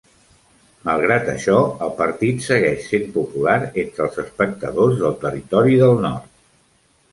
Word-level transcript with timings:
Malgrat 0.87 1.27
això, 1.33 1.57
el 1.87 1.91
partit 1.99 2.41
segueix 2.47 2.87
sent 2.93 3.05
popular 3.19 3.59
entre 3.85 4.07
els 4.09 4.19
espectadors 4.27 4.99
del 5.05 5.17
Territori 5.27 5.81
del 5.87 5.97
Nord. 6.11 6.29